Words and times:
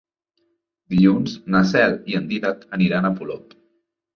Dilluns 0.93 1.35
na 1.55 1.61
Cel 1.73 1.93
i 2.13 2.17
en 2.21 2.27
Dídac 2.33 2.67
aniran 2.79 3.07
a 3.07 3.13
Polop. 3.21 3.55